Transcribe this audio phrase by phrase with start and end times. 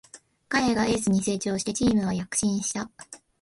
[0.49, 2.89] 彼がエースに成長してチームは躍進した